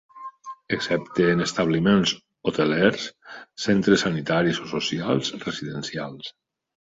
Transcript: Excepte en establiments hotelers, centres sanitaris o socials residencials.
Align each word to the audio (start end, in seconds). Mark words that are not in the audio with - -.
Excepte 0.75 1.25
en 1.33 1.43
establiments 1.43 2.13
hotelers, 2.51 3.05
centres 3.65 4.05
sanitaris 4.07 4.61
o 4.65 4.69
socials 4.73 5.33
residencials. 5.47 6.35